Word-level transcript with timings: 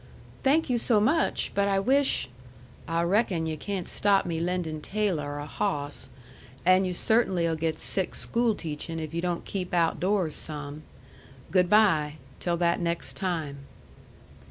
"Thank 0.41 0.67
you 0.67 0.79
so 0.79 0.99
much! 0.99 1.51
but 1.53 1.67
I 1.67 1.77
wish" 1.79 2.27
"I 2.87 3.03
reckon 3.03 3.45
yu' 3.45 3.55
can't 3.55 3.87
stop 3.87 4.25
me 4.25 4.39
lendin' 4.39 4.81
Taylor 4.81 5.37
a 5.37 5.45
hawss. 5.45 6.09
And 6.65 6.87
you 6.87 6.93
cert'nly'll 6.95 7.55
get 7.55 7.77
sick 7.77 8.15
schoolteachin' 8.15 8.99
if 8.99 9.13
yu' 9.13 9.21
don't 9.21 9.45
keep 9.45 9.75
outdoors 9.75 10.33
some. 10.33 10.81
Good 11.51 11.69
by 11.69 12.15
till 12.39 12.57
that 12.57 12.79
next 12.79 13.13
time." 13.15 13.59